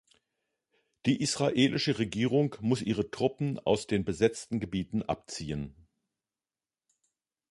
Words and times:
Die 1.05 1.21
israelische 1.21 1.99
Regierung 1.99 2.55
muss 2.59 2.81
ihre 2.81 3.11
Truppen 3.11 3.59
aus 3.59 3.85
den 3.85 4.03
besetzten 4.03 4.59
Gebieten 4.59 5.03
abziehen. 5.03 5.75